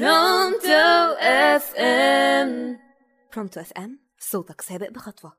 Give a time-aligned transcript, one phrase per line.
[0.00, 2.78] برونتو اف ام
[3.34, 5.32] برونتو اف ام صوتك سابق بخطوة.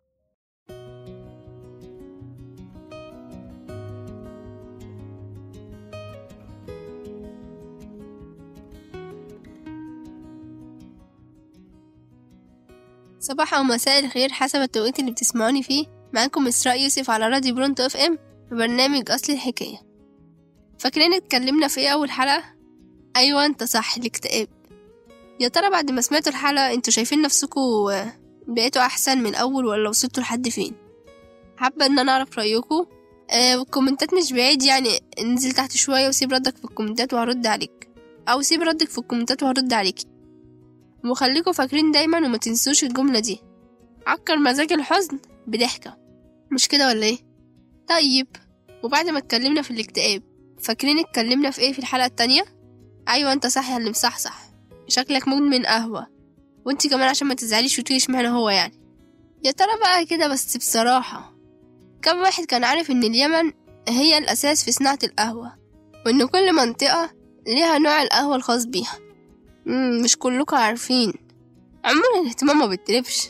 [13.20, 15.86] صباح أو مساء الخير حسب التوقيت اللي بتسمعوني فيه.
[16.14, 18.18] معاكم إسراء يوسف على راديو برونتو اف ام
[18.50, 19.78] في برنامج أصل الحكاية.
[20.80, 22.55] فاكرين اتكلمنا في إيه أول حلقة؟
[23.16, 24.48] أيوة أنت صح الاكتئاب
[25.40, 27.92] يا ترى بعد ما سمعتوا الحلقة أنتوا شايفين نفسكوا
[28.48, 30.74] بقيتوا أحسن من الأول ولا وصلتوا لحد فين؟
[31.58, 32.86] حابة إن أنا أعرف رأيكوا
[33.32, 37.90] آه والكومنتات مش بعيد يعني انزل تحت شوية وسيب ردك في الكومنتات وهرد عليك
[38.28, 40.06] أو سيب ردك في الكومنتات وهرد عليكي
[41.06, 43.40] وخليكوا فاكرين دايما وما تنسوش الجملة دي
[44.08, 45.98] عكر مزاج الحزن بضحكة
[46.52, 47.18] مش كده ولا إيه؟
[47.88, 48.28] طيب
[48.84, 50.24] وبعد ما اتكلمنا في الاكتئاب
[50.60, 52.55] فاكرين اتكلمنا في إيه في الحلقة التانية؟
[53.10, 54.38] أيوة أنت صح يا اللي مصحصح.
[54.88, 56.08] شكلك مدمن قهوة.
[56.66, 58.82] وأنت كمان عشان ما تزعليش وتقولي اشمعنى هو يعني.
[59.44, 61.36] يا ترى بقى كده بس بصراحة.
[62.02, 63.52] كم واحد كان عارف إن اليمن
[63.88, 65.56] هي الأساس في صناعة القهوة؟
[66.06, 67.12] وإن كل منطقة
[67.48, 69.00] ليها نوع القهوة الخاص بيها.
[70.04, 71.14] مش كلكم عارفين.
[71.86, 73.28] عموما الاهتمام ما بيتلفش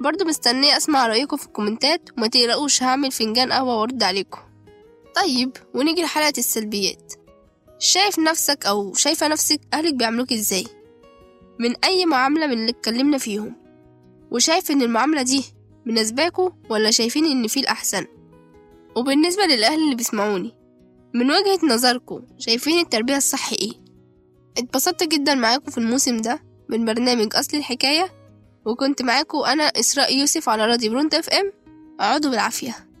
[0.00, 4.38] برضو مستنية أسمع رأيكم في الكومنتات وما تقلقوش هعمل فنجان قهوة وأرد عليكم.
[5.16, 7.12] طيب ونيجي لحلقة السلبيات.
[7.84, 10.64] شايف نفسك أو شايفة نفسك أهلك بيعملوك إزاي؟
[11.60, 13.54] من أي معاملة من اللي اتكلمنا فيهم؟
[14.30, 15.44] وشايف إن المعاملة دي
[15.86, 18.06] مناسباكوا ولا شايفين إن في الأحسن؟
[18.96, 20.54] وبالنسبة للأهل اللي بيسمعوني
[21.14, 23.72] من وجهة نظركم شايفين التربية الصح إيه؟
[24.58, 28.12] اتبسطت جدا معاكم في الموسم ده من برنامج أصل الحكاية
[28.66, 31.52] وكنت معاكم أنا إسراء يوسف على راديو برونت إف إم
[32.00, 32.91] اقعدوا بالعافية.